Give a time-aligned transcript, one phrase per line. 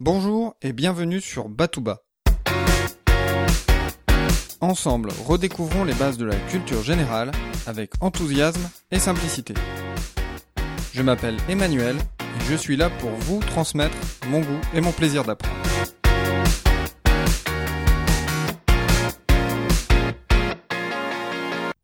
[0.00, 2.04] Bonjour et bienvenue sur Batouba.
[4.60, 7.32] Ensemble, redécouvrons les bases de la culture générale
[7.66, 9.54] avec enthousiasme et simplicité.
[10.94, 13.96] Je m'appelle Emmanuel et je suis là pour vous transmettre
[14.28, 15.56] mon goût et mon plaisir d'apprendre.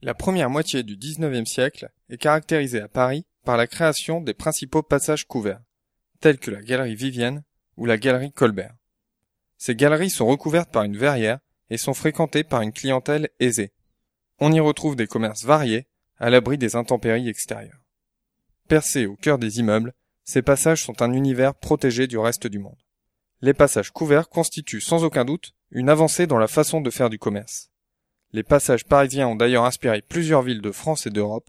[0.00, 4.82] La première moitié du 19e siècle est caractérisée à Paris par la création des principaux
[4.82, 5.60] passages couverts,
[6.20, 7.42] tels que la galerie Vivienne
[7.78, 8.74] ou la galerie Colbert.
[9.56, 11.38] Ces galeries sont recouvertes par une verrière
[11.70, 13.72] et sont fréquentées par une clientèle aisée.
[14.40, 15.86] On y retrouve des commerces variés,
[16.18, 17.80] à l'abri des intempéries extérieures.
[18.66, 19.94] Percés au cœur des immeubles,
[20.24, 22.82] ces passages sont un univers protégé du reste du monde.
[23.40, 27.18] Les passages couverts constituent sans aucun doute une avancée dans la façon de faire du
[27.18, 27.70] commerce.
[28.32, 31.48] Les passages parisiens ont d'ailleurs inspiré plusieurs villes de France et d'Europe,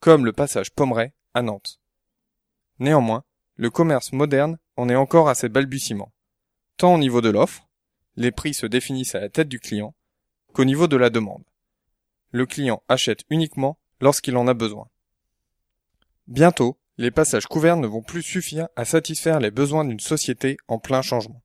[0.00, 1.80] comme le passage Pommeret à Nantes.
[2.78, 3.24] Néanmoins,
[3.60, 6.14] le commerce moderne en est encore à ses balbutiements,
[6.78, 7.68] tant au niveau de l'offre,
[8.16, 9.94] les prix se définissent à la tête du client,
[10.54, 11.44] qu'au niveau de la demande.
[12.30, 14.88] Le client achète uniquement lorsqu'il en a besoin.
[16.26, 20.78] Bientôt, les passages couverts ne vont plus suffire à satisfaire les besoins d'une société en
[20.78, 21.42] plein changement.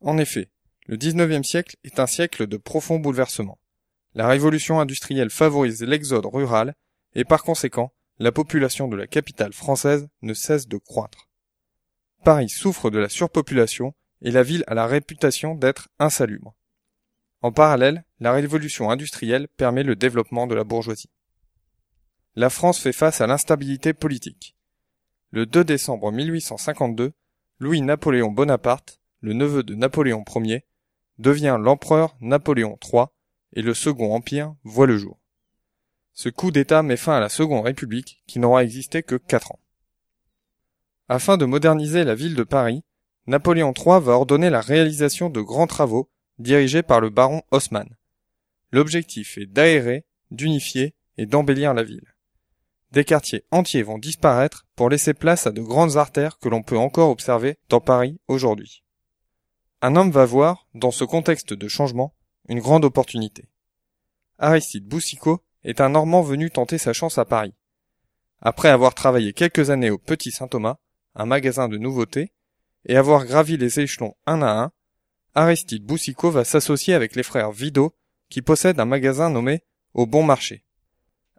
[0.00, 0.48] En effet,
[0.86, 3.58] le 19e siècle est un siècle de profonds bouleversements.
[4.14, 6.72] La révolution industrielle favorise l'exode rural
[7.14, 11.25] et par conséquent, la population de la capitale française ne cesse de croître.
[12.24, 16.54] Paris souffre de la surpopulation et la ville a la réputation d'être insalubre.
[17.42, 21.10] En parallèle, la révolution industrielle permet le développement de la bourgeoisie.
[22.34, 24.56] La France fait face à l'instabilité politique.
[25.30, 27.12] Le 2 décembre 1852,
[27.58, 30.66] Louis-Napoléon Bonaparte, le neveu de Napoléon Ier,
[31.18, 33.04] devient l'empereur Napoléon III
[33.54, 35.18] et le Second Empire voit le jour.
[36.12, 39.60] Ce coup d'État met fin à la Seconde République qui n'aura existé que quatre ans.
[41.08, 42.82] Afin de moderniser la ville de Paris,
[43.26, 47.96] Napoléon III va ordonner la réalisation de grands travaux dirigés par le baron Haussmann.
[48.72, 52.14] L'objectif est d'aérer, d'unifier et d'embellir la ville.
[52.92, 56.78] Des quartiers entiers vont disparaître pour laisser place à de grandes artères que l'on peut
[56.78, 58.84] encore observer dans Paris aujourd'hui.
[59.82, 62.14] Un homme va voir, dans ce contexte de changement,
[62.48, 63.48] une grande opportunité.
[64.38, 67.54] Aristide Boussicot est un Normand venu tenter sa chance à Paris.
[68.40, 70.78] Après avoir travaillé quelques années au Petit Saint-Thomas,
[71.16, 72.32] un magasin de nouveautés,
[72.84, 74.72] et avoir gravi les échelons un à un,
[75.34, 77.94] Aristide Boussicot va s'associer avec les frères Vidot,
[78.30, 79.62] qui possèdent un magasin nommé
[79.92, 80.64] Au Bon Marché.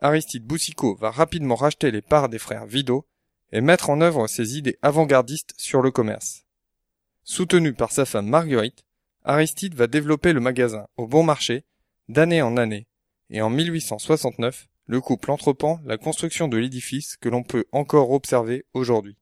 [0.00, 3.06] Aristide Boussicot va rapidement racheter les parts des frères Vidot
[3.52, 6.44] et mettre en œuvre ses idées avant-gardistes sur le commerce.
[7.24, 8.84] Soutenu par sa femme Marguerite,
[9.24, 11.64] Aristide va développer le magasin Au Bon Marché
[12.08, 12.86] d'année en année
[13.30, 18.64] et en 1869, le couple entreprend la construction de l'édifice que l'on peut encore observer
[18.72, 19.16] aujourd'hui.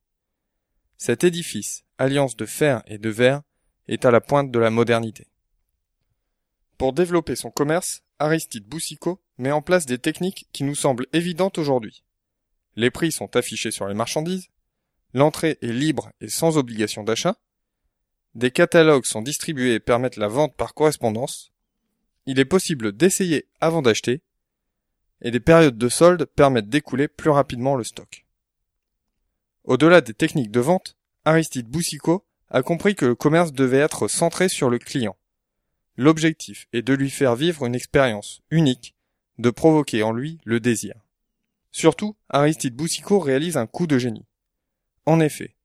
[1.07, 3.43] Cet édifice, alliance de fer et de verre,
[3.89, 5.27] est à la pointe de la modernité.
[6.79, 11.59] Pour développer son commerce, Aristide Boussicot met en place des techniques qui nous semblent évidentes
[11.59, 12.05] aujourd'hui.
[12.75, 14.49] Les prix sont affichés sur les marchandises,
[15.13, 17.37] l'entrée est libre et sans obligation d'achat,
[18.35, 21.53] des catalogues sont distribués et permettent la vente par correspondance,
[22.25, 24.23] il est possible d'essayer avant d'acheter,
[25.21, 28.24] et des périodes de solde permettent d'écouler plus rapidement le stock.
[29.65, 34.49] Au-delà des techniques de vente, Aristide Boussicot a compris que le commerce devait être centré
[34.49, 35.17] sur le client.
[35.97, 38.95] L'objectif est de lui faire vivre une expérience unique,
[39.39, 40.95] de provoquer en lui le désir.
[41.71, 44.27] Surtout, Aristide Boussicot réalise un coup de génie.
[45.07, 45.57] En effet,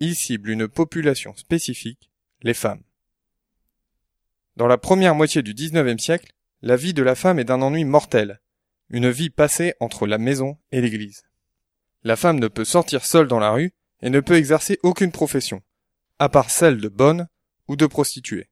[0.00, 2.10] il cible une population spécifique,
[2.42, 2.82] les femmes.
[4.56, 7.84] Dans la première moitié du XIXe siècle, la vie de la femme est d'un ennui
[7.84, 8.40] mortel,
[8.88, 11.24] une vie passée entre la maison et l'église.
[12.04, 15.62] La femme ne peut sortir seule dans la rue et ne peut exercer aucune profession,
[16.18, 17.28] à part celle de bonne
[17.68, 18.50] ou de prostituée.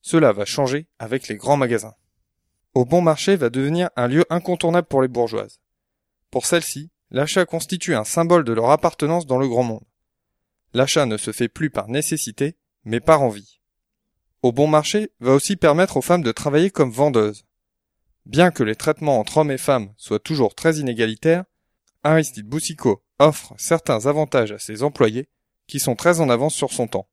[0.00, 1.94] Cela va changer avec les grands magasins.
[2.74, 5.60] Au bon marché va devenir un lieu incontournable pour les bourgeoises.
[6.30, 9.84] Pour celles-ci, l'achat constitue un symbole de leur appartenance dans le grand monde.
[10.74, 13.58] L'achat ne se fait plus par nécessité, mais par envie
[14.42, 17.44] au bon marché va aussi permettre aux femmes de travailler comme vendeuses.
[18.26, 21.44] Bien que les traitements entre hommes et femmes soient toujours très inégalitaires,
[22.02, 25.28] Aristide Boussicot offre certains avantages à ses employés
[25.66, 27.08] qui sont très en avance sur son temps.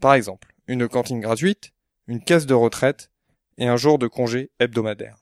[0.00, 1.72] Par exemple, une cantine gratuite,
[2.06, 3.10] une caisse de retraite
[3.58, 5.16] et un jour de congé hebdomadaire.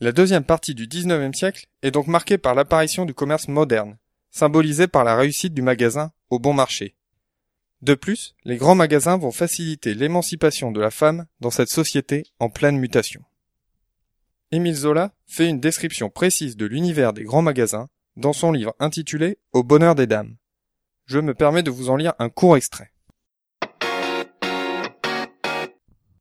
[0.00, 3.96] La deuxième partie du XIXe siècle est donc marquée par l'apparition du commerce moderne,
[4.30, 6.96] symbolisé par la réussite du magasin au bon marché,
[7.84, 12.48] de plus, les grands magasins vont faciliter l'émancipation de la femme dans cette société en
[12.48, 13.22] pleine mutation.
[14.52, 19.38] Émile Zola fait une description précise de l'univers des grands magasins dans son livre intitulé
[19.52, 20.36] Au bonheur des dames.
[21.06, 22.92] Je me permets de vous en lire un court extrait.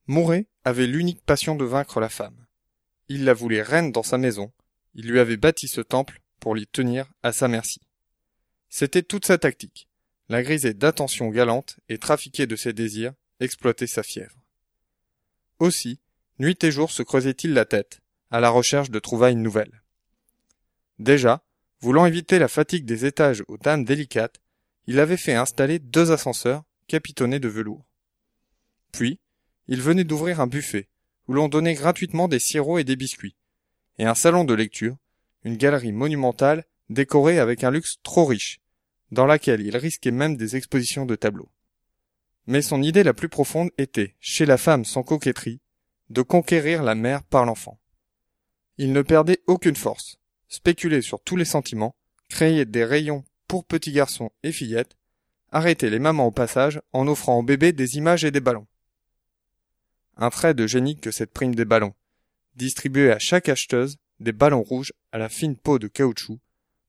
[0.07, 2.45] Mouret avait l'unique passion de vaincre la femme.
[3.07, 4.51] Il la voulait reine dans sa maison,
[4.95, 7.80] il lui avait bâti ce temple pour l'y tenir à sa merci.
[8.69, 9.88] C'était toute sa tactique,
[10.30, 14.44] la griser d'attention galante et trafiquer de ses désirs, exploiter sa fièvre.
[15.60, 16.00] Aussi,
[16.40, 18.01] nuit et jour se creusait-il la tête,
[18.31, 19.84] à la recherche de trouvailles nouvelles.
[21.00, 21.44] Déjà,
[21.83, 24.39] voulant éviter la fatigue des étages aux dames délicates,
[24.88, 27.83] il avait fait installer deux ascenseurs capitonnés de velours.
[28.94, 29.19] Puis,
[29.68, 30.88] il venait d'ouvrir un buffet,
[31.27, 33.35] où l'on donnait gratuitement des sirops et des biscuits,
[34.00, 34.95] et un salon de lecture,
[35.44, 38.62] une galerie monumentale décorée avec un luxe trop riche,
[39.12, 41.51] dans laquelle il risquait même des expositions de tableaux.
[42.47, 45.59] Mais son idée la plus profonde était, chez la femme sans coquetterie,
[46.09, 47.77] de conquérir la mère par l'enfant.
[48.77, 50.18] Il ne perdait aucune force,
[50.53, 51.95] spéculait sur tous les sentiments,
[52.29, 54.95] créait des rayons pour petits garçons et fillettes,
[55.51, 58.67] arrêtait les mamans au passage en offrant aux bébés des images et des ballons.
[60.15, 61.95] Un trait de génie que cette prime des ballons,
[62.55, 66.39] distribuer à chaque acheteuse des ballons rouges à la fine peau de caoutchouc,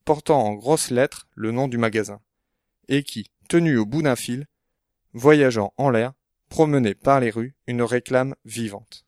[0.05, 2.21] portant en grosses lettres le nom du magasin,
[2.89, 4.47] et qui, tenus au bout d'un fil,
[5.15, 6.13] voyageant en l'air,
[6.51, 9.07] promenaient par les rues une réclame vivante.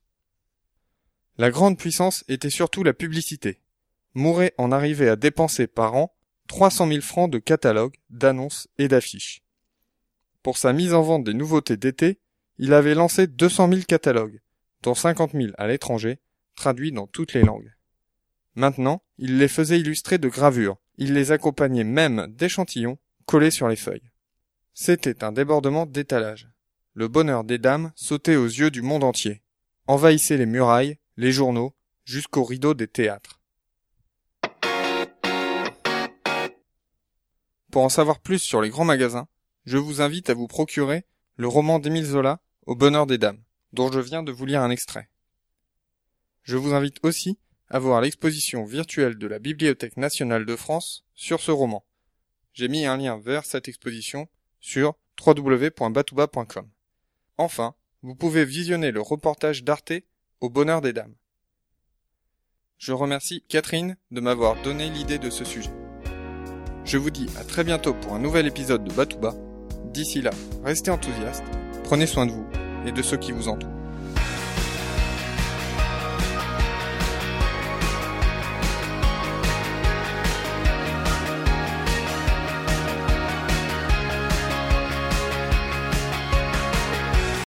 [1.36, 3.60] La grande puissance était surtout la publicité.
[4.16, 6.16] Mouret en arrivait à dépenser par an
[6.48, 9.42] 300 000 francs de catalogues, d'annonces et d'affiches.
[10.42, 12.18] Pour sa mise en vente des nouveautés d'été,
[12.56, 14.40] il avait lancé 200 000 catalogues,
[14.82, 16.18] dont 50 000 à l'étranger,
[16.54, 17.74] traduits dans toutes les langues.
[18.54, 22.96] Maintenant, il les faisait illustrer de gravures, il les accompagnait même d'échantillons
[23.26, 24.10] collés sur les feuilles.
[24.72, 26.48] C'était un débordement d'étalage.
[26.94, 29.42] Le bonheur des dames sautait aux yeux du monde entier,
[29.86, 31.74] envahissait les murailles, les journaux,
[32.06, 33.35] jusqu'aux rideaux des théâtres.
[37.76, 39.28] Pour en savoir plus sur les grands magasins,
[39.66, 41.04] je vous invite à vous procurer
[41.36, 43.42] le roman d'Émile Zola, Au bonheur des dames,
[43.74, 45.10] dont je viens de vous lire un extrait.
[46.42, 47.38] Je vous invite aussi
[47.68, 51.84] à voir l'exposition virtuelle de la Bibliothèque nationale de France sur ce roman.
[52.54, 54.26] J'ai mis un lien vers cette exposition
[54.58, 56.70] sur www.batouba.com.
[57.36, 59.92] Enfin, vous pouvez visionner le reportage d'Arte
[60.40, 61.14] au bonheur des dames.
[62.78, 65.85] Je remercie Catherine de m'avoir donné l'idée de ce sujet.
[66.86, 69.34] Je vous dis à très bientôt pour un nouvel épisode de Batouba.
[69.92, 70.30] D'ici là,
[70.64, 71.42] restez enthousiastes,
[71.82, 72.46] prenez soin de vous
[72.86, 73.75] et de ceux qui vous entourent.